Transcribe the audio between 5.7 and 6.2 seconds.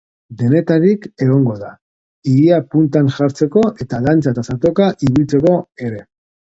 ere!